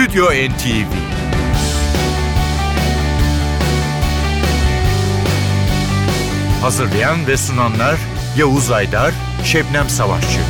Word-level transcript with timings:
Stüdyo 0.00 0.24
NTV 0.24 0.92
Hazırlayan 6.60 7.26
ve 7.26 7.36
sunanlar 7.36 7.98
Yavuz 8.38 8.70
Aydar, 8.70 9.14
Şebnem 9.44 9.88
Savaşçı. 9.88 10.40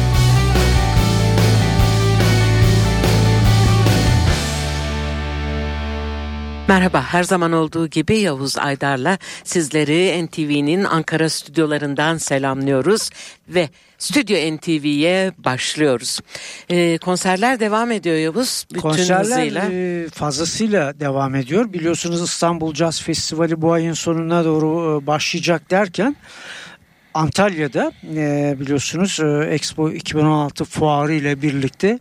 Merhaba, 6.69 7.03
her 7.03 7.23
zaman 7.23 7.53
olduğu 7.53 7.87
gibi 7.87 8.19
Yavuz 8.19 8.59
Aydar'la 8.59 9.19
sizleri 9.45 10.27
NTV'nin 10.27 10.85
Ankara 10.85 11.29
stüdyolarından 11.29 12.19
selamlıyoruz 12.19 13.11
ve 13.49 13.69
Stüdyo 14.01 14.57
NTV'ye 14.57 15.33
başlıyoruz. 15.39 16.21
Ee, 16.71 16.99
konserler 16.99 17.61
devam 17.61 17.93
ediyor 17.93 18.17
Yavuz. 18.17 18.67
Bütün 18.71 18.81
konserler 18.81 19.21
hızıyla. 19.21 19.69
E, 19.73 20.09
fazlasıyla 20.09 21.01
devam 21.01 21.35
ediyor. 21.35 21.73
Biliyorsunuz 21.73 22.23
İstanbul 22.23 22.75
Jazz 22.75 23.03
Festivali 23.03 23.63
bu 23.63 23.73
ayın 23.73 23.93
sonuna 23.93 24.45
doğru 24.45 25.01
e, 25.03 25.07
başlayacak 25.07 25.71
derken 25.71 26.17
Antalya'da 27.15 27.93
e, 28.15 28.57
biliyorsunuz 28.61 29.21
Expo 29.51 29.91
2016 29.91 30.65
fuarı 30.65 31.13
ile 31.13 31.43
birlikte 31.43 31.99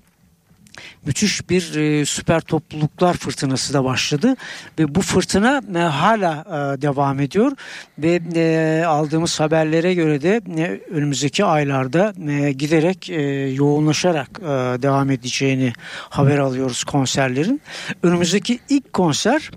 müthiş 1.05 1.49
bir 1.49 1.75
e, 1.75 2.05
süper 2.05 2.41
topluluklar 2.41 3.13
fırtınası 3.13 3.73
da 3.73 3.83
başladı 3.83 4.35
ve 4.79 4.95
bu 4.95 5.01
fırtına 5.01 5.61
e, 5.75 5.79
hala 5.79 6.45
e, 6.47 6.81
devam 6.81 7.19
ediyor 7.19 7.51
ve 7.97 8.21
e, 8.35 8.85
aldığımız 8.85 9.39
haberlere 9.39 9.93
göre 9.93 10.21
de 10.21 10.41
e, 10.57 10.81
önümüzdeki 10.91 11.45
aylarda 11.45 12.13
e, 12.29 12.51
giderek 12.51 13.09
e, 13.09 13.21
yoğunlaşarak 13.49 14.29
e, 14.39 14.45
devam 14.81 15.11
edeceğini 15.11 15.73
haber 16.09 16.37
alıyoruz 16.37 16.83
konserlerin. 16.83 17.61
Önümüzdeki 18.03 18.59
ilk 18.69 18.93
konser 18.93 19.51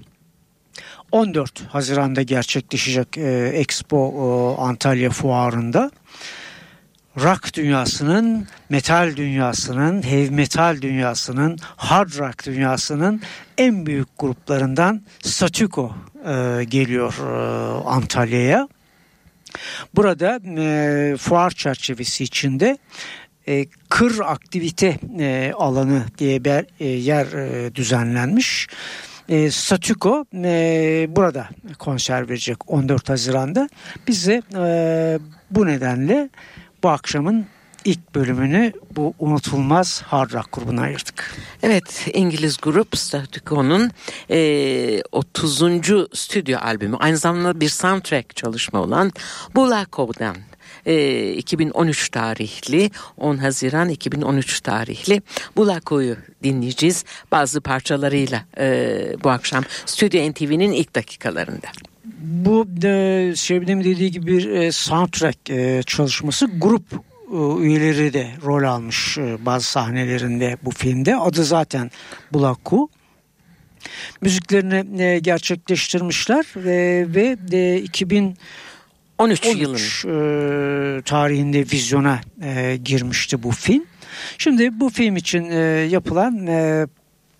14 1.12 1.62
Haziran'da 1.68 2.22
gerçekleşecek 2.22 3.18
e, 3.18 3.50
Expo 3.54 3.98
e, 3.98 4.62
Antalya 4.62 5.10
Fuarı'nda 5.10 5.90
rock 7.20 7.54
dünyasının, 7.54 8.46
metal 8.68 9.16
dünyasının, 9.16 10.02
heavy 10.02 10.30
metal 10.30 10.82
dünyasının, 10.82 11.58
hard 11.62 12.18
rock 12.18 12.46
dünyasının 12.46 13.20
en 13.58 13.86
büyük 13.86 14.08
gruplarından 14.18 15.02
Statuko 15.22 15.94
e, 16.24 16.64
geliyor 16.64 17.14
e, 17.18 17.88
Antalya'ya. 17.88 18.68
Burada 19.96 20.40
e, 20.58 21.16
fuar 21.16 21.50
çerçevesi 21.50 22.24
içinde 22.24 22.78
e, 23.48 23.66
kır 23.88 24.20
aktivite 24.20 24.98
e, 25.18 25.52
alanı 25.56 26.04
diye 26.18 26.44
bir 26.44 26.66
e, 26.80 26.86
yer 26.86 27.26
e, 27.26 27.74
düzenlenmiş. 27.74 28.68
E, 29.28 29.50
Statuko 29.50 30.26
e, 30.34 31.06
burada 31.08 31.48
konser 31.78 32.28
verecek 32.28 32.70
14 32.70 33.08
Haziran'da. 33.08 33.68
Biz 34.08 34.26
de 34.26 34.42
e, 34.54 35.18
bu 35.50 35.66
nedenle 35.66 36.28
bu 36.82 36.88
akşamın 36.88 37.46
ilk 37.84 38.14
bölümünü 38.14 38.72
bu 38.96 39.14
unutulmaz 39.18 40.02
hard 40.02 40.32
rock 40.32 40.52
grubuna 40.52 40.82
ayırdık. 40.82 41.36
Evet 41.62 42.08
İngiliz 42.14 42.56
grup 42.62 42.98
Statico'nun 42.98 43.90
e, 44.30 45.02
30. 45.12 45.62
stüdyo 46.12 46.58
albümü 46.58 46.96
aynı 46.96 47.16
zamanda 47.16 47.60
bir 47.60 47.68
soundtrack 47.68 48.36
çalışma 48.36 48.80
olan 48.80 49.12
Bulako'dan 49.54 50.36
e, 50.86 51.32
2013 51.32 52.08
tarihli 52.08 52.90
10 53.16 53.36
Haziran 53.36 53.88
2013 53.88 54.60
tarihli 54.60 55.22
Bulako'yu 55.56 56.16
dinleyeceğiz 56.42 57.04
bazı 57.32 57.60
parçalarıyla 57.60 58.44
e, 58.58 59.16
bu 59.24 59.30
akşam 59.30 59.64
Stüdyo 59.86 60.30
NTV'nin 60.30 60.72
ilk 60.72 60.94
dakikalarında 60.94 61.68
bu 62.20 62.66
e, 62.84 63.32
Şebnem 63.36 63.84
dediği 63.84 64.10
gibi 64.10 64.26
bir 64.26 64.50
e, 64.50 64.72
soundtrack 64.72 65.50
e, 65.50 65.82
çalışması 65.86 66.46
grup 66.58 66.92
e, 66.92 67.62
üyeleri 67.62 68.12
de 68.12 68.28
rol 68.44 68.62
almış 68.62 69.18
e, 69.18 69.46
bazı 69.46 69.66
sahnelerinde 69.66 70.56
bu 70.62 70.70
filmde. 70.70 71.16
Adı 71.16 71.44
zaten 71.44 71.90
Bulaku. 72.32 72.88
Müziklerini 74.20 75.02
e, 75.02 75.18
gerçekleştirmişler 75.18 76.44
e, 76.56 77.06
ve 77.14 77.36
e, 77.52 77.76
2013 77.76 78.36
yılın 79.56 79.78
e, 79.78 81.02
tarihinde 81.02 81.60
vizyona 81.60 82.20
e, 82.42 82.78
girmişti 82.84 83.42
bu 83.42 83.50
film. 83.50 83.84
Şimdi 84.38 84.80
bu 84.80 84.88
film 84.88 85.16
için 85.16 85.50
e, 85.50 85.56
yapılan 85.90 86.46
e, 86.46 86.86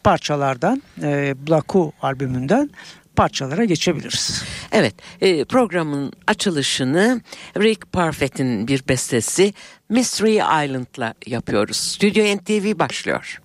parçalardan 0.05 0.83
e, 1.03 1.35
Blaku 1.47 1.93
albümünden 2.03 2.71
parçalara 3.17 3.65
geçebiliriz. 3.65 4.43
Evet 4.73 4.95
e, 5.21 5.45
programın 5.45 6.13
açılışını 6.27 7.21
Rick 7.57 7.93
Parfitt'in 7.93 8.69
bir 8.69 8.89
bestesi 8.89 9.55
Mystery 9.89 10.35
Island'la 10.37 11.15
yapıyoruz. 11.27 11.77
Stüdyo 11.77 12.37
NTV 12.37 12.79
başlıyor. 12.79 13.43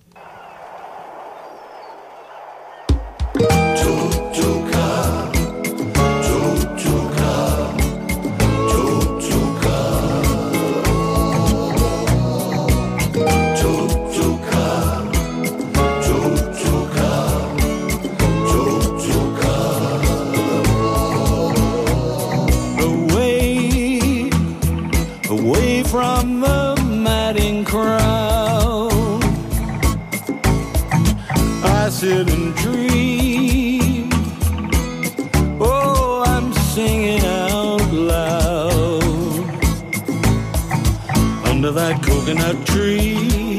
sit 3.78 4.07
coconut 42.28 42.66
tree. 42.66 43.58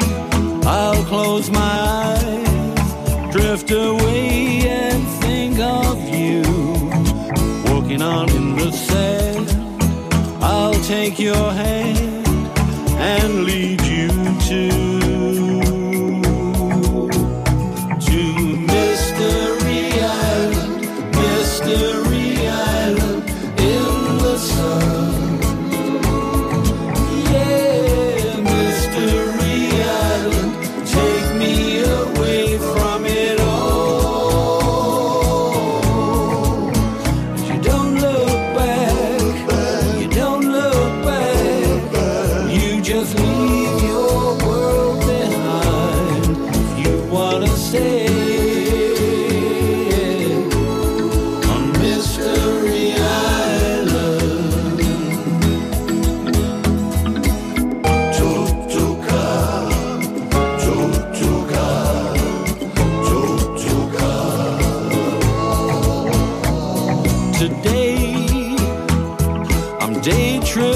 I'll 0.63 1.03
close 1.05 1.49
my 1.49 1.59
eyes, 1.59 3.31
drift 3.31 3.71
away, 3.71 4.67
and 4.67 5.07
think 5.23 5.59
of 5.59 5.97
you 6.07 6.43
walking 7.65 8.01
on 8.01 8.29
in 8.29 8.55
the 8.55 8.71
sand. 8.71 9.49
I'll 10.43 10.79
take 10.83 11.17
your 11.19 11.51
hand 11.51 11.78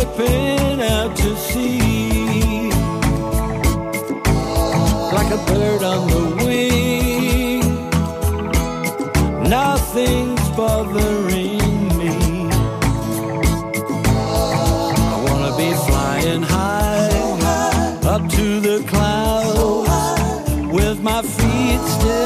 slipping 0.04 0.82
out 0.82 1.16
to 1.16 1.36
sea 1.38 2.70
like 5.14 5.32
a 5.32 5.38
bird 5.48 5.84
on 5.84 6.08
the 6.08 6.26
wing. 6.44 7.62
Nothing's 9.50 10.50
bothering 10.58 11.98
me. 12.00 12.14
I 15.12 15.26
wanna 15.28 15.56
be 15.58 15.70
flying 15.88 16.42
high 16.42 17.10
up 18.04 18.30
to 18.30 18.60
the 18.60 18.84
clouds 18.88 20.52
with 20.72 21.02
my 21.02 21.22
feet 21.22 21.82
still. 21.96 22.23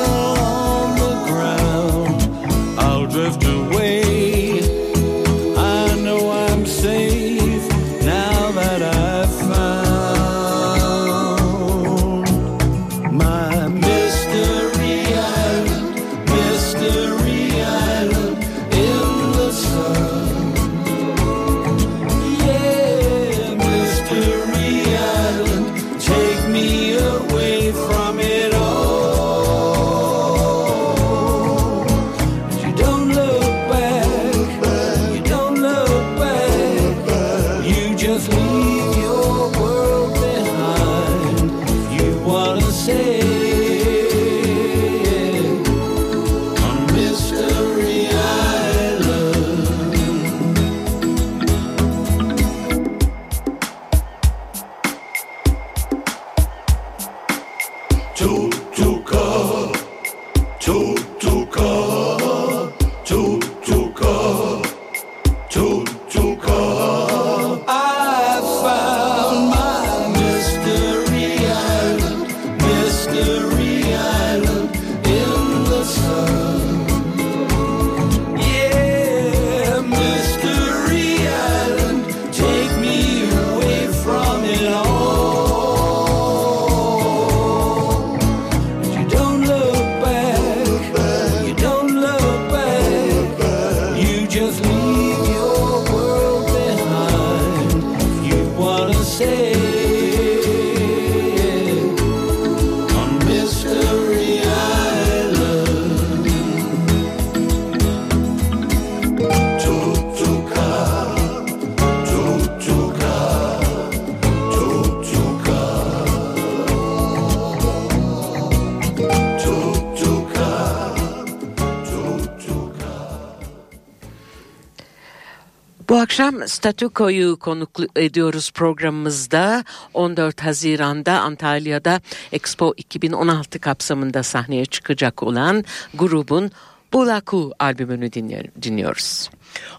akşam 126.18 126.48
Statüko'yu 126.48 127.40
konuk 127.40 127.70
ediyoruz 127.96 128.52
programımızda. 128.52 129.64
14 129.94 130.42
Haziran'da 130.42 131.22
Antalya'da 131.22 132.02
Expo 132.32 132.74
2016 132.78 133.60
kapsamında 133.60 134.24
sahneye 134.24 134.66
çıkacak 134.66 135.24
olan 135.24 135.66
grubun 135.94 136.52
Bulaku 136.94 137.54
albümünü 137.60 138.14
dinliyoruz. 138.62 139.30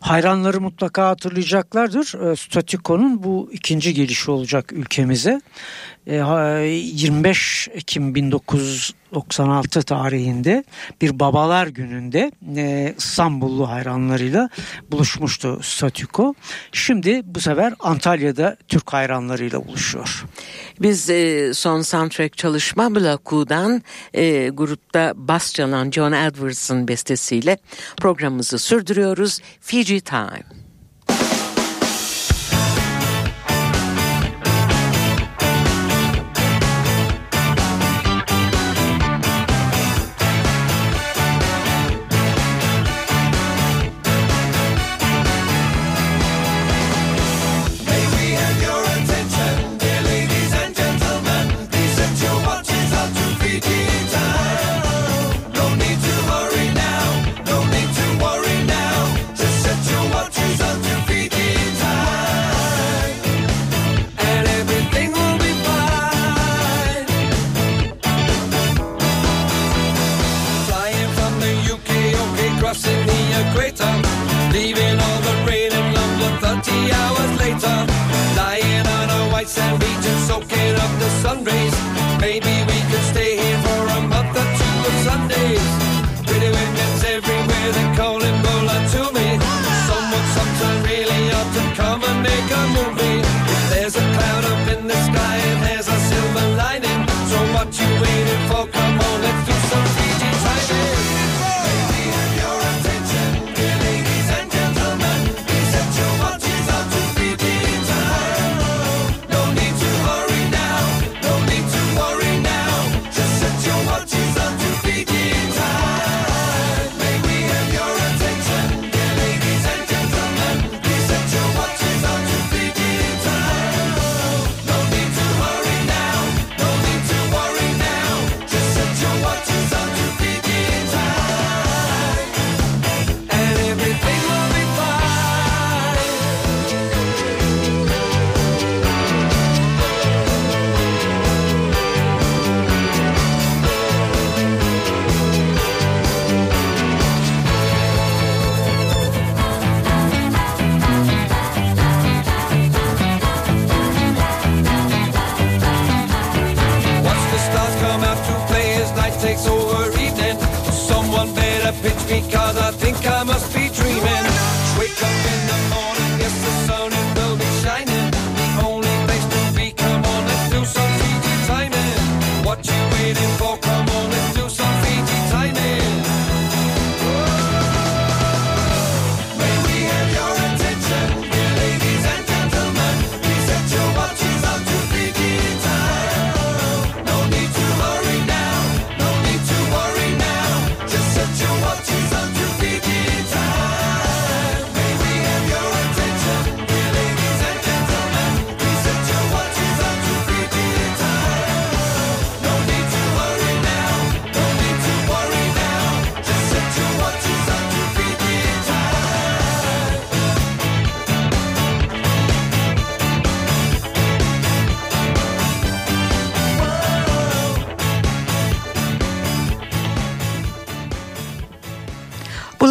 Hayranları 0.00 0.60
mutlaka 0.60 1.08
hatırlayacaklardır. 1.08 2.32
Ee, 2.32 2.36
Statiko'nun 2.36 3.22
bu 3.22 3.48
ikinci 3.52 3.94
gelişi 3.94 4.30
olacak 4.30 4.72
ülkemize. 4.72 5.40
Ee, 6.06 6.16
25 6.16 7.68
Ekim 7.72 8.32
19 8.32 8.94
96 9.14 9.82
tarihinde 9.82 10.64
bir 11.00 11.20
babalar 11.20 11.66
gününde 11.66 12.32
e, 12.56 12.94
İstanbullu 12.98 13.70
hayranlarıyla 13.70 14.48
buluşmuştu 14.90 15.60
Statüko. 15.62 16.34
Şimdi 16.72 17.22
bu 17.24 17.40
sefer 17.40 17.74
Antalya'da 17.80 18.56
Türk 18.68 18.92
hayranlarıyla 18.92 19.68
buluşuyor. 19.68 20.24
Biz 20.80 21.10
e, 21.10 21.50
son 21.54 21.82
soundtrack 21.82 22.36
çalışma 22.36 22.94
Blaku'dan 22.94 23.82
e, 24.14 24.48
grupta 24.48 25.12
bas 25.16 25.54
çalan 25.54 25.90
John 25.90 26.12
Edwards'ın 26.12 26.88
bestesiyle 26.88 27.58
programımızı 27.96 28.58
sürdürüyoruz. 28.58 29.40
Fiji 29.60 30.00
Time. 30.00 30.67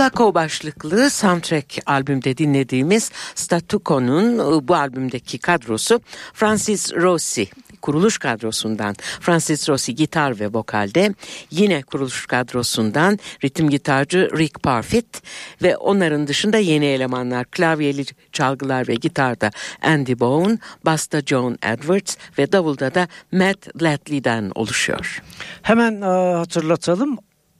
Stako 0.07 0.33
başlıklı 0.33 1.09
soundtrack 1.09 1.79
albümde 1.85 2.37
dinlediğimiz 2.37 3.11
Statuko'nun 3.35 4.39
e, 4.39 4.67
bu 4.67 4.75
albümdeki 4.75 5.37
kadrosu 5.37 6.01
Francis 6.33 6.93
Rossi 6.93 7.47
kuruluş 7.81 8.17
kadrosundan 8.17 8.95
Francis 9.21 9.69
Rossi 9.69 9.95
gitar 9.95 10.39
ve 10.39 10.47
vokalde 10.47 11.13
yine 11.51 11.81
kuruluş 11.81 12.25
kadrosundan 12.25 13.19
ritim 13.43 13.69
gitarcı 13.69 14.29
Rick 14.37 14.63
Parfitt 14.63 15.23
ve 15.63 15.77
onların 15.77 16.27
dışında 16.27 16.57
yeni 16.57 16.85
elemanlar 16.85 17.45
klavyeli 17.45 18.05
çalgılar 18.31 18.87
ve 18.87 18.95
gitarda 18.95 19.51
Andy 19.81 20.19
Bowen, 20.19 20.59
basta 20.85 21.21
John 21.21 21.57
Edwards 21.63 22.17
ve 22.37 22.51
davulda 22.51 22.93
da 22.93 23.07
Matt 23.31 23.81
Ledley'den 23.83 24.51
oluşuyor. 24.55 25.23
Hemen 25.61 26.01
e, 26.01 26.33
hatırlatalım 26.35 27.17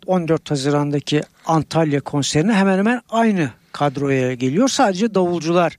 14 0.07 0.51
Haziran'daki 0.51 1.21
Antalya 1.45 2.01
konserine 2.01 2.53
hemen 2.53 2.77
hemen 2.77 3.01
aynı 3.09 3.49
kadroya 3.71 4.33
geliyor. 4.33 4.67
Sadece 4.67 5.15
davulcular 5.15 5.77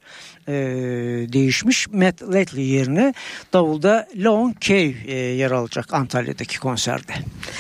e, 0.49 0.53
değişmiş. 1.33 1.89
Matt 1.89 2.23
Latley 2.23 2.67
yerine 2.67 3.15
davulda 3.53 4.09
Lon 4.17 4.55
Cave 4.61 4.95
e, 5.07 5.15
yer 5.15 5.51
alacak 5.51 5.95
Antalya'daki 5.95 6.61
konserde. 6.61 7.13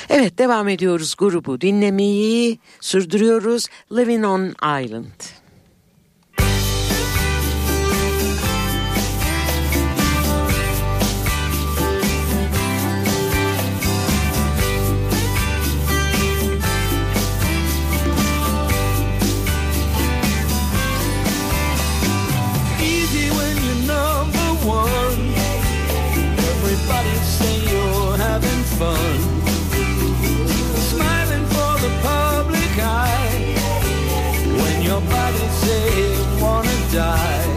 Evet 0.08 0.38
devam 0.38 0.68
ediyoruz 0.68 1.14
grubu 1.18 1.60
dinlemeyi 1.60 2.58
sürdürüyoruz. 2.80 3.66
Living 3.92 4.24
on 4.24 4.54
Island. 4.82 5.37
die. 36.98 37.47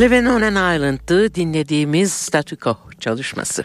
Living 0.00 0.28
on 0.28 0.42
an 0.42 0.98
dinlediğimiz 1.34 2.12
Statüko 2.12 2.78
çalışması. 3.00 3.64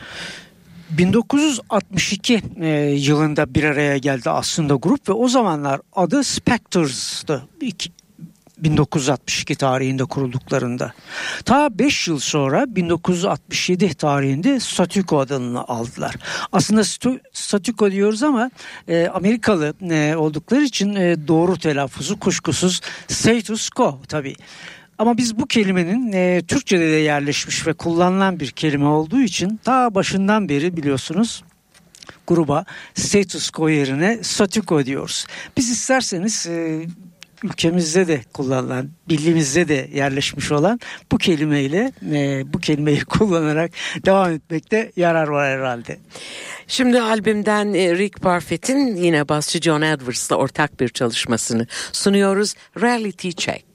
1962 0.89 2.41
e, 2.61 2.67
yılında 2.97 3.53
bir 3.55 3.63
araya 3.63 3.97
geldi 3.97 4.29
aslında 4.29 4.75
grup 4.75 5.09
ve 5.09 5.13
o 5.13 5.27
zamanlar 5.27 5.81
adı 5.95 6.23
Spectres'dı. 6.23 7.47
İki- 7.61 7.91
1962 8.57 9.55
tarihinde 9.55 10.03
kurulduklarında. 10.03 10.93
Ta 11.45 11.79
5 11.79 12.07
yıl 12.07 12.19
sonra 12.19 12.75
1967 12.75 13.93
tarihinde 13.93 14.59
Statüko 14.59 15.19
adını 15.19 15.63
aldılar. 15.63 16.15
Aslında 16.51 16.83
Statüko 17.33 17.91
diyoruz 17.91 18.23
ama 18.23 18.51
e, 18.87 19.07
Amerikalı 19.07 19.73
e, 19.91 20.15
oldukları 20.15 20.63
için 20.63 20.95
e, 20.95 21.27
doğru 21.27 21.59
telaffuzu 21.59 22.19
kuşkusuz 22.19 22.81
status 23.07 23.69
quo 23.69 23.99
tabii. 24.07 24.35
Ama 25.01 25.17
biz 25.17 25.39
bu 25.39 25.47
kelimenin 25.47 26.11
e, 26.13 26.41
Türkçe'de 26.47 26.91
de 26.91 26.95
yerleşmiş 26.95 27.67
ve 27.67 27.73
kullanılan 27.73 28.39
bir 28.39 28.51
kelime 28.51 28.85
olduğu 28.85 29.21
için 29.21 29.59
ta 29.63 29.95
başından 29.95 30.49
beri 30.49 30.77
biliyorsunuz 30.77 31.43
gruba 32.27 32.65
status 32.93 33.49
quo 33.49 33.69
yerine 33.69 34.19
statüko 34.23 34.85
diyoruz. 34.85 35.25
Biz 35.57 35.71
isterseniz 35.71 36.47
e, 36.47 36.85
ülkemizde 37.43 38.07
de 38.07 38.21
kullanılan, 38.33 38.89
dilimizde 39.09 39.67
de 39.67 39.89
yerleşmiş 39.93 40.51
olan 40.51 40.79
bu 41.11 41.17
kelimeyle 41.17 41.91
e, 42.11 42.53
bu 42.53 42.59
kelimeyi 42.59 42.99
kullanarak 43.05 43.71
devam 44.05 44.31
etmekte 44.31 44.91
yarar 44.95 45.27
var 45.27 45.49
herhalde. 45.49 45.97
Şimdi 46.67 47.01
albümden 47.01 47.73
e, 47.73 47.97
Rick 47.97 48.21
Parfitt'in 48.21 48.95
yine 48.95 49.29
basçı 49.29 49.61
John 49.61 49.81
Edwards'la 49.81 50.35
ortak 50.35 50.79
bir 50.79 50.89
çalışmasını 50.89 51.67
sunuyoruz. 51.91 52.53
Reality 52.81 53.29
Check. 53.29 53.70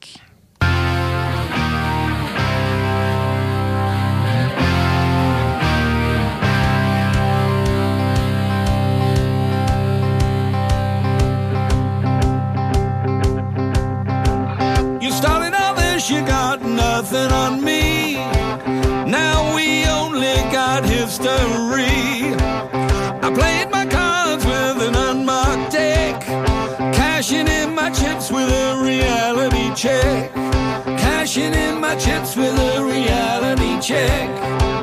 Check. 29.76 30.32
Cashing 30.32 31.52
in 31.52 31.80
my 31.80 31.94
chips 31.96 32.34
with 32.34 32.58
a 32.58 32.82
reality 32.82 33.78
check. 33.80 34.75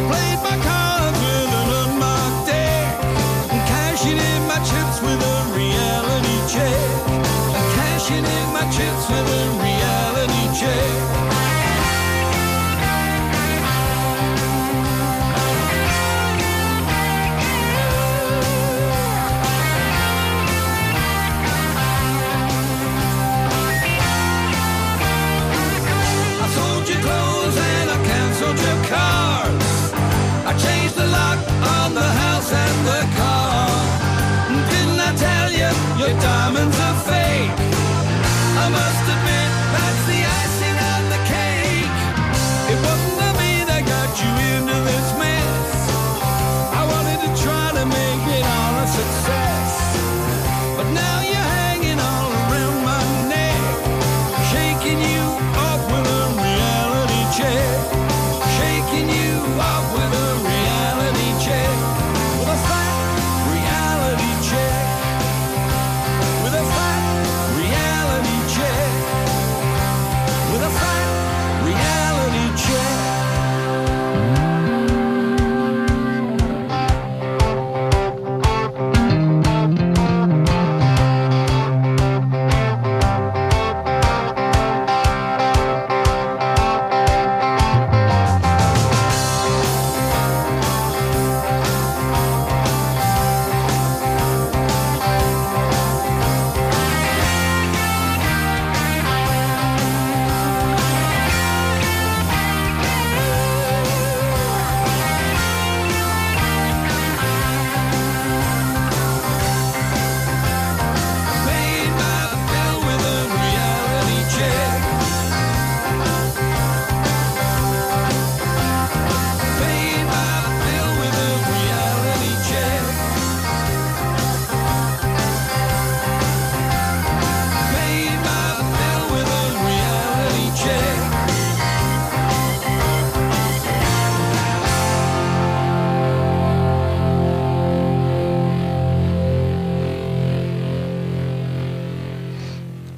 I 0.00 0.02
played 0.02 0.42
my 0.42 0.64
cards 0.64 0.89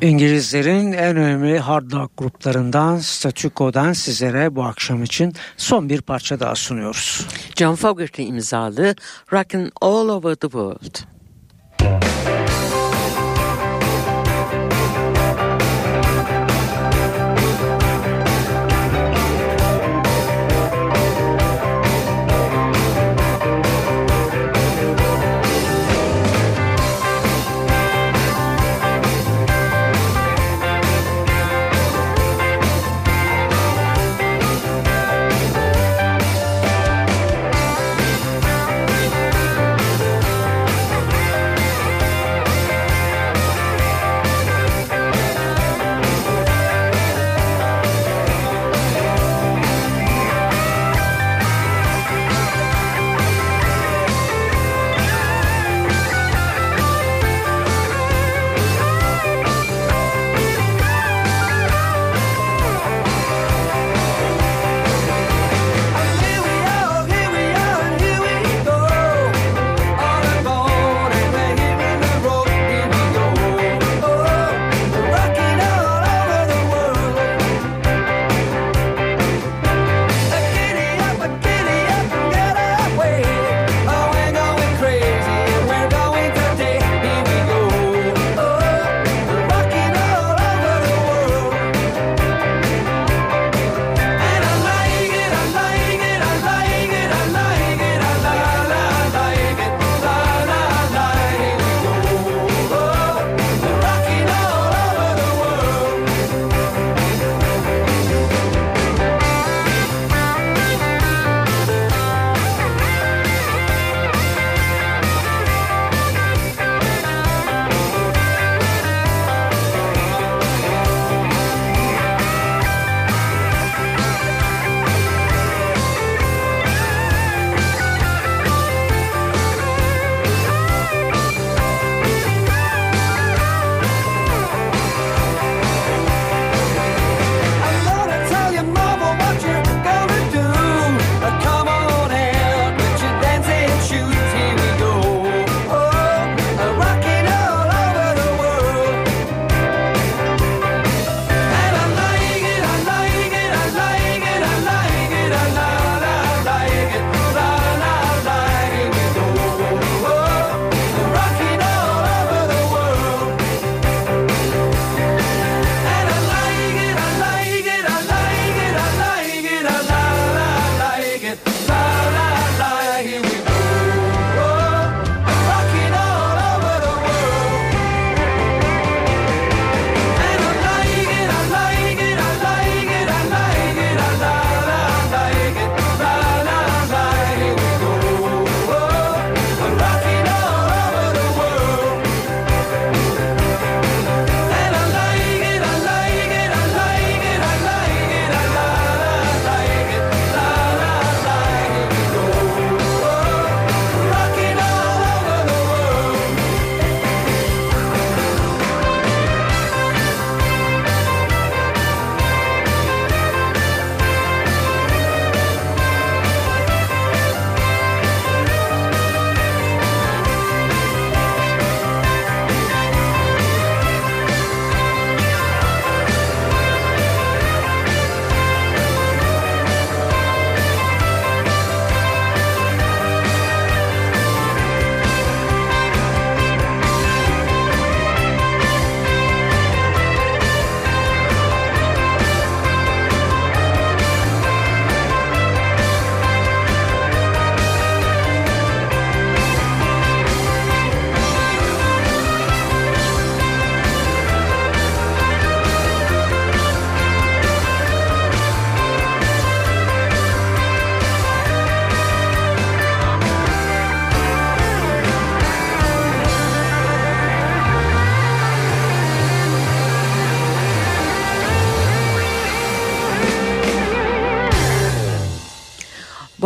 İngilizlerin 0.03 0.93
en 0.93 1.17
önemli 1.17 1.59
hard 1.59 1.93
rock 1.93 2.17
gruplarından 2.17 2.99
Statüko'dan 2.99 3.93
sizlere 3.93 4.57
bu 4.57 4.65
akşam 4.65 5.03
için 5.03 5.33
son 5.57 5.89
bir 5.89 6.01
parça 6.01 6.41
daha 6.41 6.55
sunuyoruz. 6.55 7.27
John 7.57 7.75
Fogerty 7.75 8.23
imzalı 8.23 8.95
Rockin' 9.33 9.73
All 9.81 10.09
Over 10.09 10.35
the 10.35 10.49
World. 10.49 11.12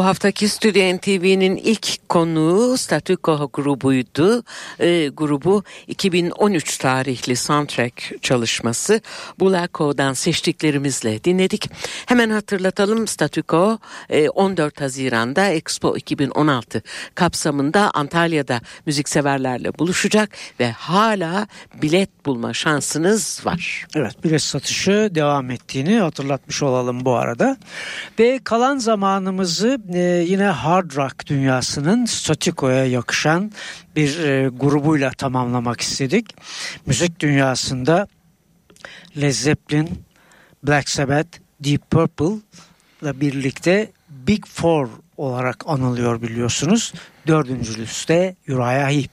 Haftaki 0.06 0.48
Stüdyo 0.48 0.96
NTV'nin 0.96 1.56
ilk 1.56 2.05
konuğu 2.16 2.76
Statüko 2.76 3.50
grubuydu. 3.52 4.42
E, 4.80 5.08
grubu 5.08 5.64
2013 5.86 6.78
tarihli 6.78 7.36
soundtrack 7.36 8.22
çalışması 8.22 9.00
Bulako'dan 9.40 10.12
seçtiklerimizle 10.12 11.24
dinledik. 11.24 11.70
Hemen 12.06 12.30
hatırlatalım 12.30 13.06
Statüko 13.06 13.78
e, 14.10 14.28
14 14.28 14.80
Haziran'da 14.80 15.48
Expo 15.48 15.96
2016 15.96 16.82
kapsamında 17.14 17.90
Antalya'da 17.94 18.60
müzikseverlerle 18.86 19.78
buluşacak 19.78 20.30
ve 20.60 20.70
hala 20.70 21.46
bilet 21.82 22.26
bulma 22.26 22.54
şansınız 22.54 23.40
var. 23.44 23.86
Evet 23.96 24.24
bilet 24.24 24.42
satışı 24.42 25.10
devam 25.14 25.50
ettiğini 25.50 25.98
hatırlatmış 25.98 26.62
olalım 26.62 27.04
bu 27.04 27.14
arada. 27.14 27.56
Ve 28.18 28.40
kalan 28.44 28.78
zamanımızı 28.78 29.78
e, 29.94 29.98
yine 30.28 30.46
hard 30.46 30.96
rock 30.96 31.26
dünyasının 31.26 32.05
Statiko'ya 32.06 32.86
yakışan 32.86 33.52
bir 33.96 34.18
e, 34.18 34.48
grubuyla 34.48 35.10
tamamlamak 35.10 35.80
istedik. 35.80 36.34
Müzik 36.86 37.20
dünyasında 37.20 38.08
Led 39.16 39.32
Zeppelin, 39.32 40.04
Black 40.62 40.88
Sabbath, 40.88 41.38
Deep 41.60 41.90
Purple 41.90 42.40
ile 43.02 43.20
birlikte 43.20 43.92
Big 44.08 44.46
Four 44.46 44.88
olarak 45.16 45.64
anılıyor 45.66 46.22
biliyorsunuz. 46.22 46.92
Dördüncüsü 47.26 48.08
de 48.08 48.36
Uriah 48.48 48.90
Heep. 48.90 49.10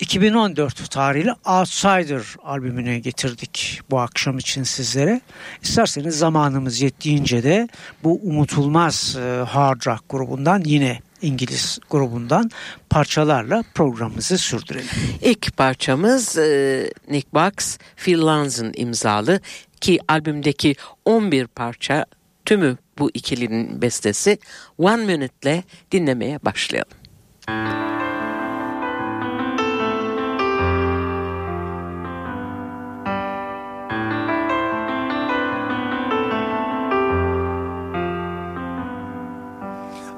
2014 0.00 0.90
tarihli 0.90 1.32
Outsider 1.32 2.22
albümünü 2.44 2.96
getirdik 2.96 3.80
bu 3.90 4.00
akşam 4.00 4.38
için 4.38 4.62
sizlere. 4.62 5.20
İsterseniz 5.62 6.18
zamanımız 6.18 6.80
yettiğince 6.80 7.42
de 7.42 7.68
bu 8.04 8.20
unutulmaz 8.22 9.16
e, 9.16 9.44
hard 9.48 9.86
rock 9.86 10.04
grubundan 10.08 10.62
yine 10.64 11.00
İngiliz 11.22 11.78
grubundan 11.90 12.50
parçalarla 12.90 13.64
programımızı 13.74 14.38
sürdürelim. 14.38 14.88
İlk 15.22 15.56
parçamız 15.56 16.38
e, 16.38 16.90
Nick 17.10 17.28
Box, 17.34 17.78
Phil 17.96 18.22
Lanz'ın 18.22 18.72
imzalı 18.76 19.40
ki 19.80 19.98
albümdeki 20.08 20.74
11 21.04 21.46
parça 21.46 22.06
tümü 22.44 22.76
bu 22.98 23.10
ikilinin 23.14 23.82
bestesi 23.82 24.38
One 24.78 25.04
Minute'le 25.04 25.62
dinlemeye 25.92 26.38
başlayalım. 26.44 27.97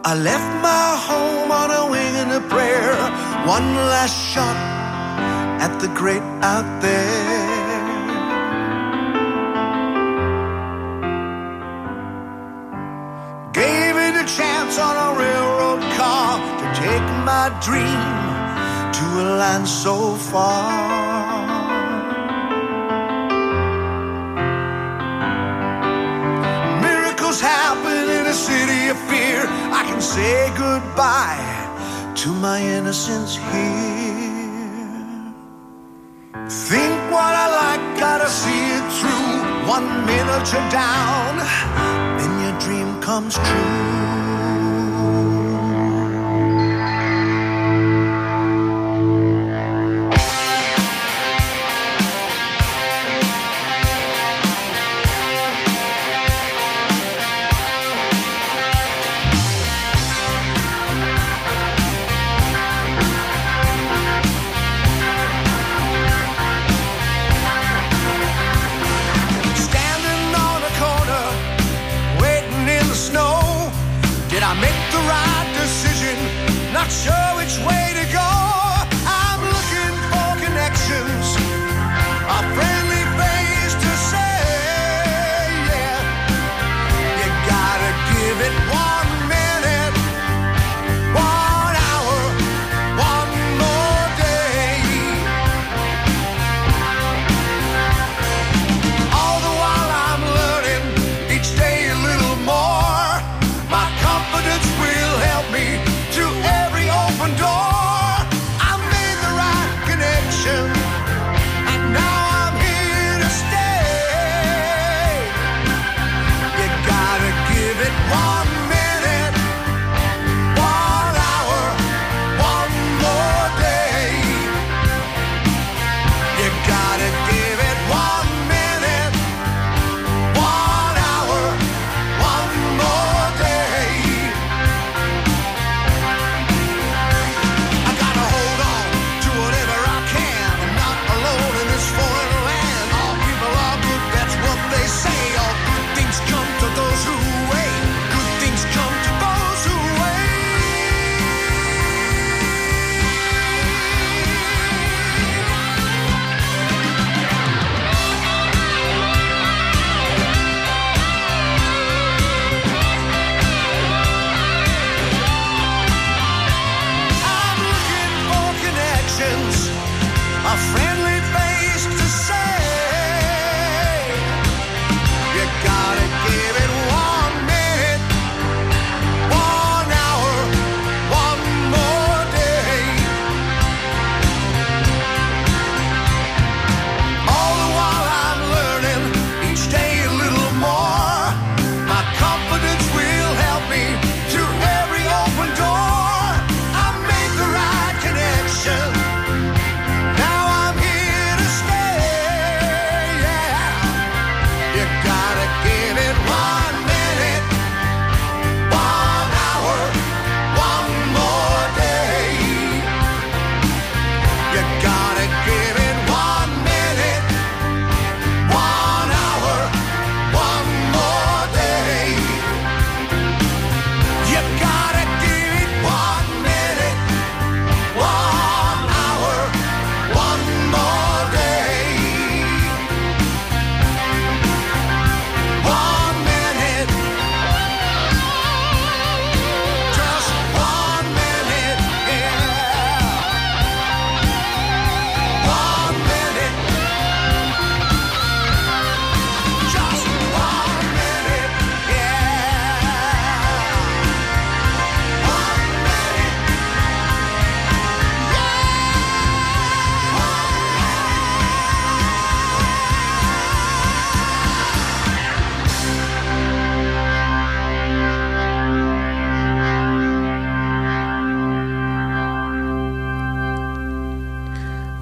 I 0.03 0.15
left 0.15 0.63
my 0.63 0.97
home 1.09 1.51
on 1.53 1.71
a 1.71 1.91
wing 1.91 2.15
and 2.17 2.33
a 2.33 2.41
prayer. 2.49 2.95
One 3.47 3.75
last 3.75 4.17
shot 4.17 4.57
at 5.61 5.79
the 5.79 5.89
great 5.89 6.23
out 6.41 6.81
there. 6.81 7.51
Gave 13.53 13.97
it 13.97 14.15
a 14.17 14.27
chance 14.27 14.79
on 14.79 14.97
a 14.97 15.19
railroad 15.19 15.83
car 15.99 16.41
to 16.61 16.67
take 16.81 17.09
my 17.29 17.53
dream 17.61 18.01
to 18.97 19.05
a 19.21 19.37
land 19.37 19.69
so 19.69 20.15
far. 20.15 21.10
Can 30.01 30.09
say 30.09 30.49
goodbye 30.57 32.15
to 32.17 32.33
my 32.33 32.59
innocence 32.59 33.37
here. 33.37 33.75
Think 36.49 36.97
what 37.13 37.35
I 37.45 37.47
like, 37.61 38.01
gotta 38.01 38.27
see 38.27 38.63
it 38.79 38.87
through. 38.97 39.69
One 39.69 40.07
minute 40.07 40.51
you're 40.51 40.71
down, 40.71 41.37
then 42.17 42.33
your 42.41 42.59
dream 42.61 42.99
comes 43.03 43.35
true. 43.35 44.00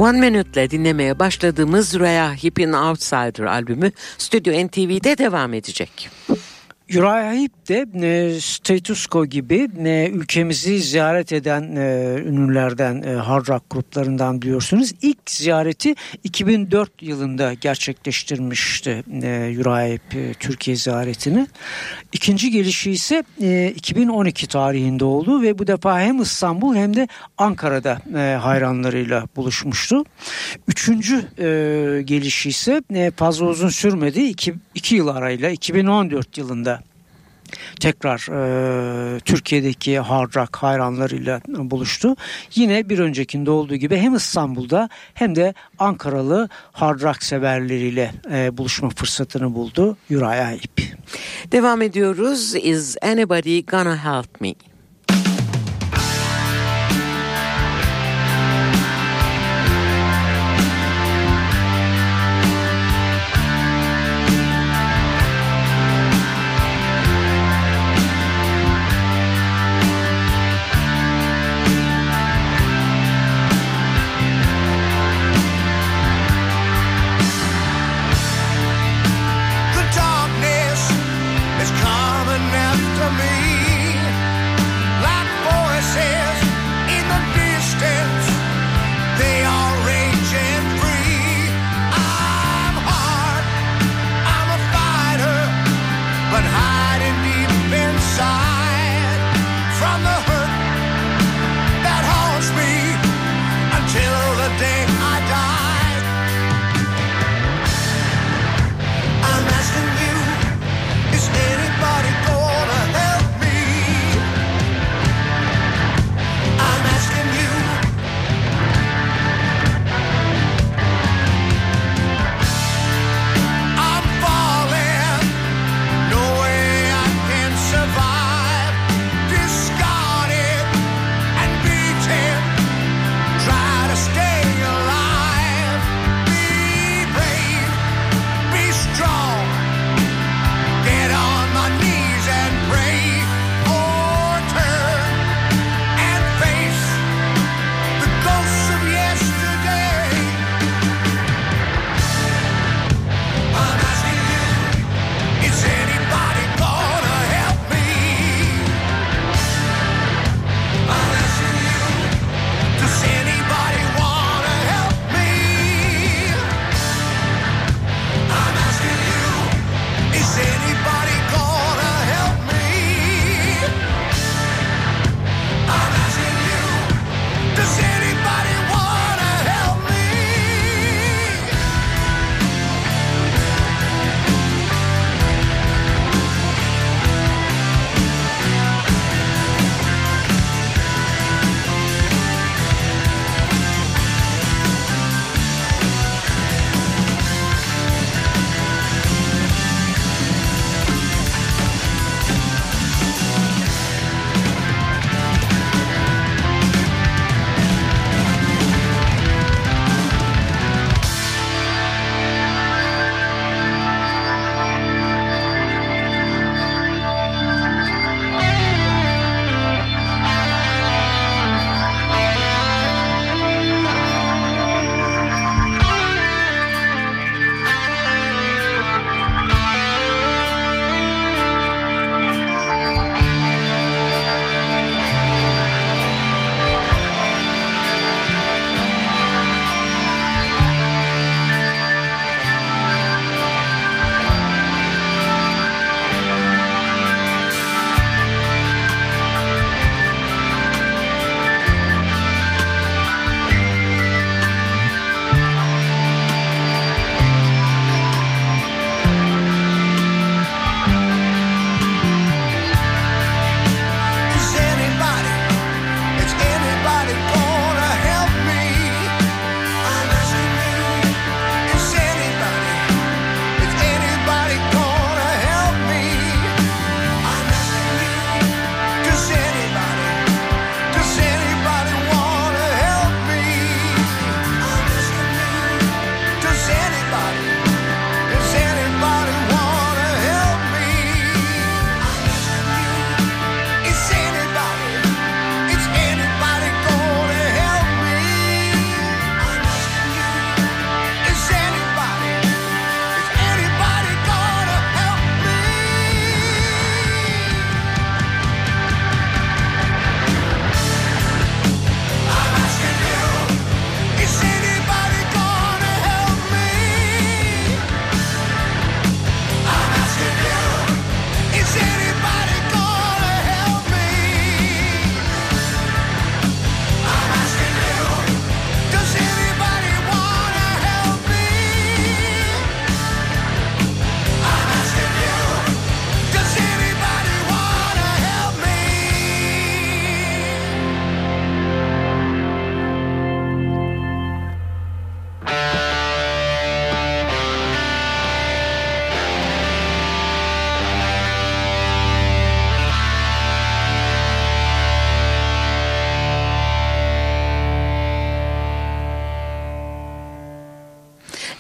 One 0.09 0.31
Minute'le 0.31 0.71
dinlemeye 0.71 1.19
başladığımız 1.19 2.01
Rhea 2.01 2.33
Heep'in 2.35 2.73
Outsider 2.73 3.45
albümü 3.45 3.93
Stüdyo 4.19 4.67
NTV'de 4.67 5.19
devam 5.19 5.55
edecek. 5.55 6.11
Uriah 6.91 7.33
Heep 7.33 7.69
de 7.69 7.87
e, 8.03 8.41
Status 8.41 9.07
gibi 9.31 9.69
e, 9.85 10.09
ülkemizi 10.09 10.81
ziyaret 10.81 11.33
eden 11.33 11.77
e, 11.77 12.15
ünlülerden, 12.27 13.03
e, 13.03 13.13
hard 13.13 13.49
rock 13.49 13.71
gruplarından 13.71 14.43
biliyorsunuz. 14.43 14.93
İlk 15.03 15.31
ziyareti 15.31 15.95
2004 16.25 17.03
yılında 17.03 17.55
gerçekleştirmişti 17.55 19.05
e, 19.23 19.57
Uriah 19.61 19.89
Heep 19.89 20.15
e, 20.15 20.35
Türkiye 20.35 20.77
ziyaretini. 20.77 21.47
İkinci 22.13 22.51
gelişi 22.51 22.91
ise 22.91 23.25
e, 23.43 23.73
2012 23.77 24.47
tarihinde 24.47 25.05
oldu 25.05 25.43
ve 25.43 25.59
bu 25.59 25.67
defa 25.67 26.01
hem 26.01 26.23
İstanbul 26.23 26.75
hem 26.75 26.97
de 26.97 27.09
Ankara'da 27.39 27.99
e, 28.19 28.37
hayranlarıyla 28.37 29.25
buluşmuştu. 29.37 30.05
Üçüncü 30.69 31.17
e, 31.17 32.03
gelişi 32.03 32.49
ise 32.49 32.83
e, 32.95 33.11
fazla 33.17 33.47
uzun 33.47 33.69
sürmedi. 33.69 34.21
İki, 34.21 34.55
iki 34.75 34.95
yıl 34.95 35.09
arayla 35.09 35.51
2014 35.51 36.39
yılında 36.39 36.78
tekrar 37.81 38.29
e, 39.17 39.21
Türkiye'deki 39.21 39.99
hard 39.99 40.37
rock 40.37 40.57
hayranlarıyla 40.57 41.41
buluştu. 41.49 42.17
Yine 42.55 42.89
bir 42.89 42.99
öncekinde 42.99 43.51
olduğu 43.51 43.77
gibi 43.77 43.97
hem 43.97 44.15
İstanbul'da 44.15 44.89
hem 45.15 45.37
de 45.37 45.55
Ankaralı 45.79 46.49
hard 46.73 47.03
rock 47.03 47.23
severleriyle 47.23 48.13
e, 48.33 48.57
buluşma 48.57 48.91
fırsatını 48.91 49.55
buldu 49.55 49.97
Uriah 50.11 50.51
Heep. 50.51 50.99
Devam 51.53 51.83
ediyoruz. 51.83 52.55
Is 52.55 52.97
anybody 53.03 53.63
gonna 53.63 54.05
help 54.05 54.41
me? 54.41 54.55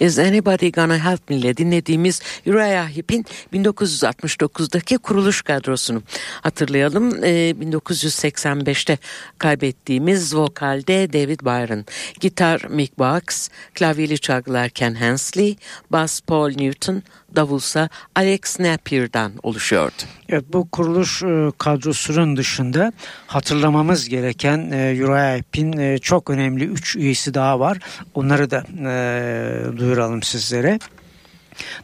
Is 0.09 0.18
Anybody 0.18 0.72
Gonna 0.72 1.04
Help 1.04 1.30
Me 1.30 1.36
ile 1.36 1.56
dinlediğimiz 1.56 2.22
Uriah 2.46 2.96
Heep'in 2.96 3.26
1969'daki 3.52 4.98
kuruluş 4.98 5.42
kadrosunu 5.42 6.02
hatırlayalım. 6.40 7.24
Ee, 7.24 7.54
1985'te 7.61 8.98
kaybettiğimiz 9.38 10.36
vokalde 10.36 11.12
David 11.12 11.40
Byron, 11.40 11.84
gitar 12.20 12.64
Mick 12.68 12.98
Box, 12.98 13.48
klavyeli 13.74 14.18
çalgılar 14.18 14.68
Ken 14.68 14.94
Hensley, 14.94 15.56
bas 15.90 16.20
Paul 16.20 16.50
Newton, 16.50 17.02
davulsa 17.36 17.88
Alex 18.14 18.60
Napier'dan 18.60 19.32
oluşuyordu. 19.42 20.02
Evet, 20.28 20.44
bu 20.52 20.70
kuruluş 20.70 21.22
e, 21.22 21.50
kadrosunun 21.58 22.36
dışında 22.36 22.92
hatırlamamız 23.26 24.08
gereken 24.08 24.70
e, 24.72 25.04
Uriah 25.04 25.36
Heep'in 25.36 25.72
e, 25.72 25.98
çok 25.98 26.30
önemli 26.30 26.64
üç 26.64 26.96
üyesi 26.96 27.34
daha 27.34 27.60
var. 27.60 27.78
Onları 28.14 28.50
da 28.50 28.64
e, 28.78 29.76
duyuralım 29.78 30.22
sizlere. 30.22 30.78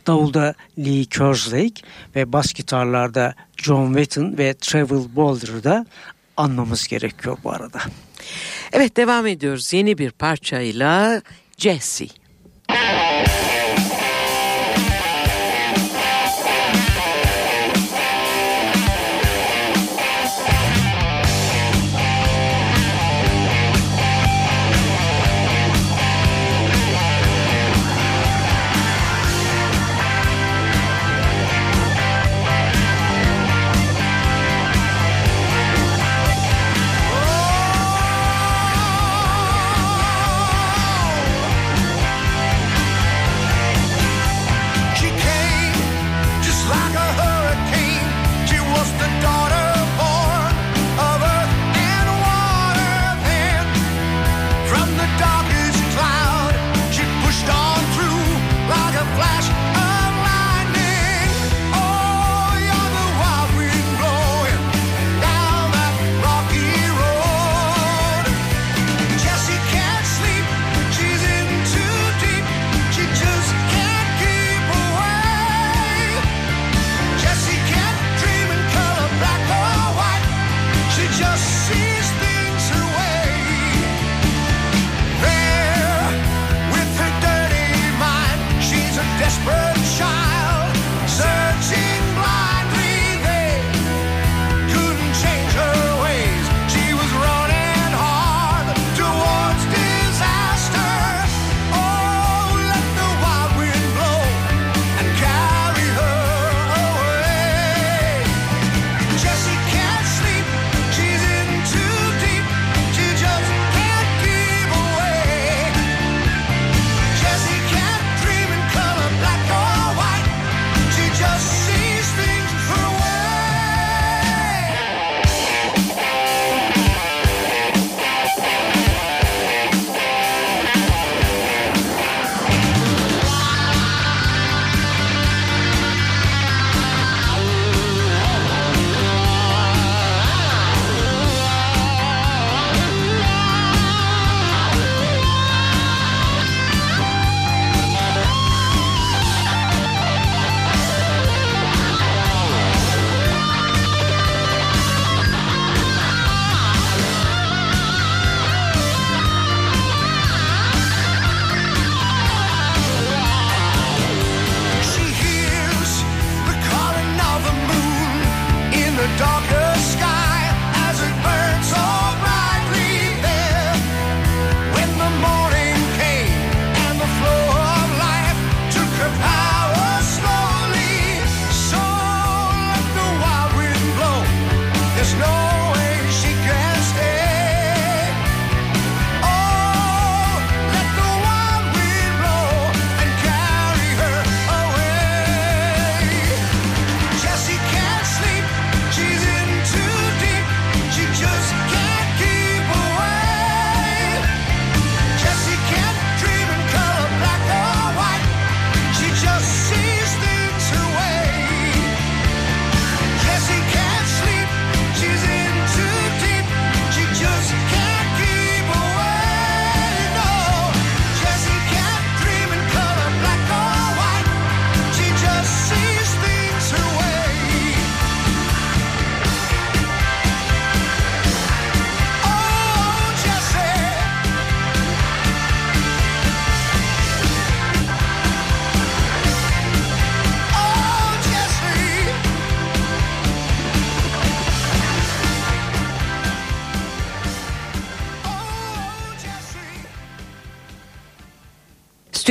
Davulda 0.07 0.55
Lee 0.78 1.05
Kerslake 1.05 1.82
ve 2.16 2.32
bas 2.32 2.53
gitarlarda 2.53 3.34
John 3.57 3.86
Wetton 3.86 4.38
ve 4.38 4.55
Travel 4.55 5.16
Boulder'ı 5.16 5.64
da 5.64 5.86
anmamız 6.36 6.88
gerekiyor 6.88 7.36
bu 7.45 7.51
arada. 7.51 7.80
Evet 8.72 8.97
devam 8.97 9.26
ediyoruz 9.26 9.72
yeni 9.72 9.99
bir 9.99 10.11
parçayla 10.11 11.22
Jesse. 11.59 12.07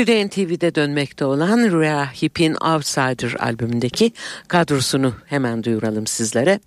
Stüdyo 0.03 0.27
NTV'de 0.27 0.75
dönmekte 0.75 1.25
olan 1.25 1.81
Rhea 1.81 2.11
Hip'in 2.21 2.53
Outsider 2.53 3.35
albümündeki 3.39 4.11
kadrosunu 4.47 5.13
hemen 5.25 5.63
duyuralım 5.63 6.07
sizlere. 6.07 6.59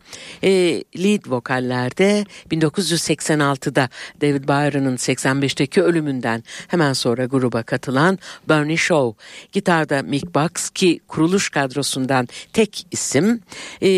E, 0.43 0.51
lead 0.99 1.31
vokallerde 1.31 2.25
1986'da 2.51 3.89
David 4.21 4.45
Byron'ın 4.45 4.97
85'teki 4.97 5.83
ölümünden 5.83 6.45
hemen 6.69 6.93
sonra 6.93 7.25
gruba 7.25 7.63
katılan 7.63 8.19
Bernie 8.49 8.77
Shaw. 8.77 9.25
Gitarda 9.53 10.03
Mick 10.03 10.35
Box 10.35 10.71
ki 10.71 11.01
kuruluş 11.09 11.51
kadrosundan 11.51 12.29
tek 12.53 12.87
isim. 12.91 13.41
E, 13.83 13.89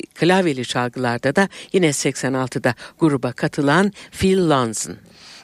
klavyeli 0.00 0.64
çalgılarda 0.64 1.36
da 1.36 1.48
yine 1.72 1.88
86'da 1.88 2.74
gruba 2.98 3.32
katılan 3.32 3.92
Phil 4.12 4.48
Lanson. 4.48 4.96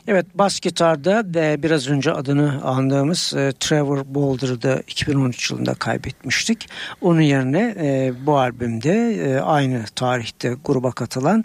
Evet 0.07 0.27
bas 0.35 0.61
gitarda 0.61 1.35
de 1.35 1.57
biraz 1.63 1.89
önce 1.89 2.13
adını 2.13 2.65
andığımız 2.65 3.35
e, 3.37 3.53
Trevor 3.61 4.05
Boulder'ı 4.07 4.63
da 4.63 4.83
2013 4.87 5.51
yılında 5.51 5.75
kaybetmiştik. 5.75 6.69
Onun 7.01 7.21
yerine 7.21 7.75
e, 7.79 8.13
bu 8.27 8.39
albümde 8.39 9.15
e, 9.15 9.41
aynı 9.41 9.85
tarihte 9.95 10.57
gruba 10.65 10.93
katılan 10.93 11.45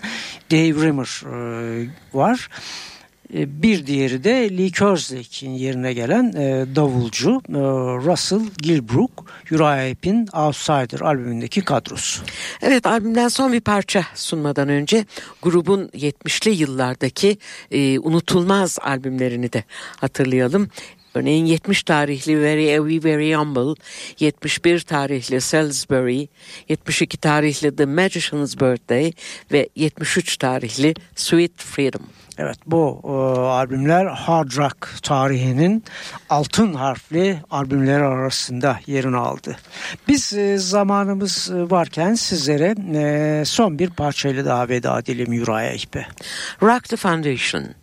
Dave 0.51 0.85
Rimmer 0.85 1.23
e, 1.25 1.87
var. 2.13 2.49
E, 3.33 3.61
bir 3.63 3.87
diğeri 3.87 4.23
de 4.23 4.57
Lee 4.57 4.71
Kerslake'in 4.71 5.51
yerine 5.51 5.93
gelen 5.93 6.33
e, 6.33 6.75
davulcu 6.75 7.41
e, 7.49 7.53
Russell 8.05 8.41
Gilbrook, 8.57 9.25
Uriah 9.51 9.87
Heep'in 9.87 10.27
Outsider 10.33 10.99
albümündeki 10.99 11.61
kadrosu. 11.61 12.23
Evet 12.61 12.85
albümden 12.85 13.27
son 13.27 13.53
bir 13.53 13.61
parça 13.61 14.05
sunmadan 14.15 14.69
önce 14.69 15.05
grubun 15.41 15.87
70'li 15.87 16.51
yıllardaki 16.51 17.37
unutulmaz 18.03 18.77
albümlerini 18.81 19.53
de 19.53 19.63
hatırlayalım. 19.97 20.69
Örneğin 21.15 21.45
70 21.45 21.83
tarihli 21.83 22.41
Very 22.41 22.89
We 22.89 23.09
Very 23.09 23.33
Humble, 23.33 23.81
71 24.19 24.79
tarihli 24.79 25.41
Salisbury, 25.41 26.27
72 26.69 27.17
tarihli 27.17 27.75
The 27.75 27.85
Magician's 27.85 28.55
Birthday 28.55 29.13
ve 29.51 29.69
73 29.75 30.37
tarihli 30.37 30.93
Sweet 31.15 31.51
Freedom. 31.57 32.01
Evet 32.37 32.57
bu 32.65 33.01
e, 33.03 33.09
albümler 33.41 34.05
hard 34.05 34.57
rock 34.57 34.89
tarihinin 35.03 35.83
altın 36.29 36.73
harfli 36.73 37.39
albümleri 37.51 38.03
arasında 38.03 38.79
yerini 38.87 39.17
aldı. 39.17 39.57
Biz 40.07 40.33
e, 40.33 40.57
zamanımız 40.57 41.49
varken 41.53 42.13
sizlere 42.13 42.75
e, 42.95 43.45
son 43.45 43.79
bir 43.79 43.89
parçayla 43.89 44.45
daha 44.45 44.69
veda 44.69 44.99
edelim 44.99 45.41
Uriah 45.41 45.71
Heep'e. 45.71 46.05
Rock 46.61 46.89
the 46.89 46.95
Foundation. 46.95 47.82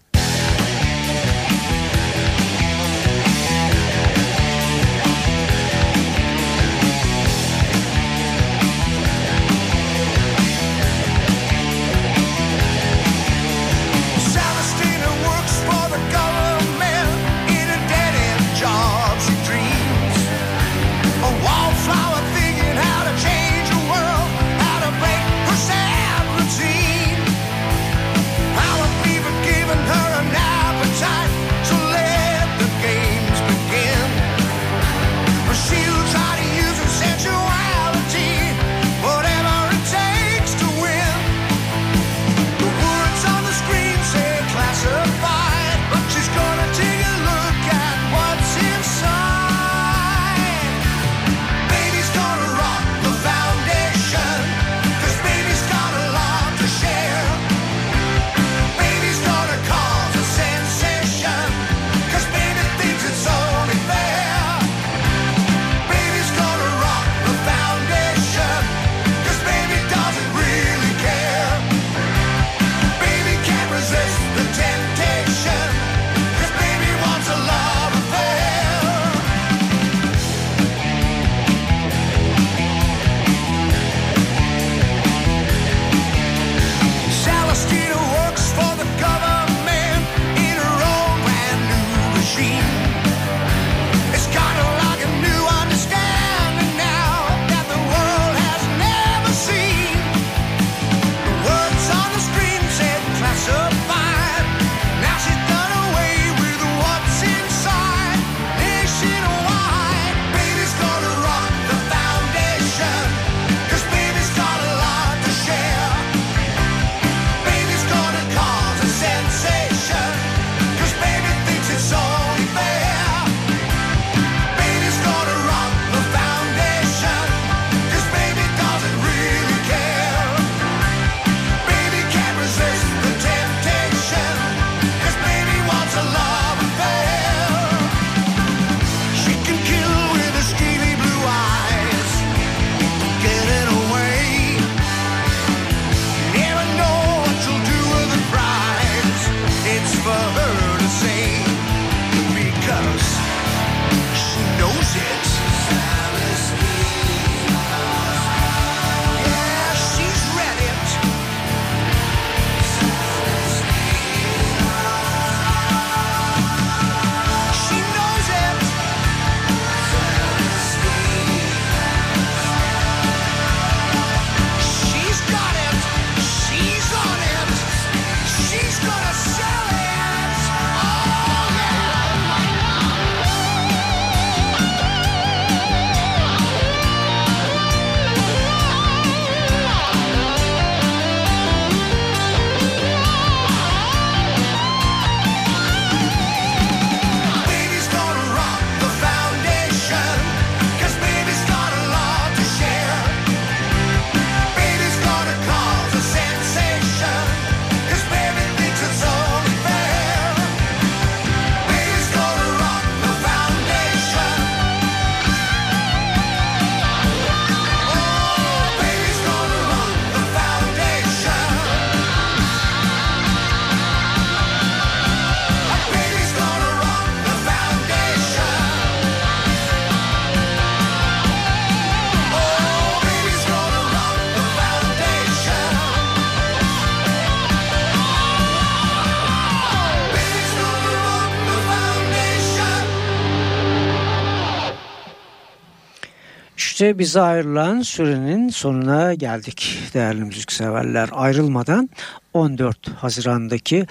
İşte 246.81 246.99
bize 246.99 247.21
ayrılan 247.21 247.83
sürenin 247.83 248.49
sonuna 248.49 249.15
geldik 249.15 249.79
değerli 249.95 250.25
müzikseverler. 250.25 251.09
Ayrılmadan 251.13 251.91
14 252.35 252.89
Haziran'daki 252.89 253.87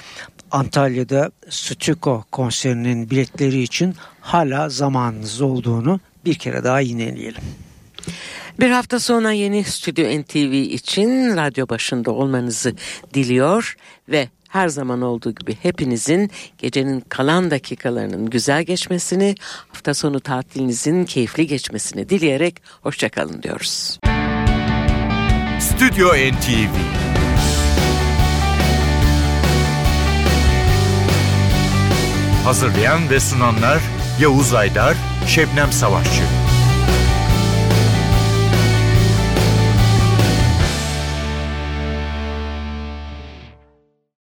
Antalya'da 0.51 1.31
Stüko 1.49 2.23
konserinin 2.31 3.09
biletleri 3.09 3.61
için 3.61 3.95
hala 4.21 4.69
zamanınız 4.69 5.41
olduğunu 5.41 5.99
bir 6.25 6.35
kere 6.35 6.63
daha 6.63 6.79
yineleyelim. 6.79 7.41
Bir 8.59 8.69
hafta 8.69 8.99
sonra 8.99 9.31
yeni 9.31 9.63
Stüdyo 9.63 10.21
NTV 10.21 10.53
için 10.53 11.37
radyo 11.37 11.69
başında 11.69 12.11
olmanızı 12.11 12.73
diliyor 13.13 13.75
ve 14.09 14.29
her 14.49 14.67
zaman 14.67 15.01
olduğu 15.01 15.31
gibi 15.31 15.57
hepinizin 15.61 16.31
gecenin 16.57 16.99
kalan 16.99 17.51
dakikalarının 17.51 18.29
güzel 18.29 18.63
geçmesini, 18.63 19.35
hafta 19.67 19.93
sonu 19.93 20.19
tatilinizin 20.19 21.05
keyifli 21.05 21.47
geçmesini 21.47 22.09
dileyerek 22.09 22.61
hoşçakalın 22.81 23.43
diyoruz. 23.43 23.99
Stüdyo 25.59 26.07
NTV 26.09 26.99
Hazırlayan 32.43 33.09
ve 33.09 33.19
sunanlar 33.19 33.79
Yavuz 34.21 34.53
Aydar, 34.53 34.97
Şebnem 35.27 35.71
Savaşçı. 35.71 36.38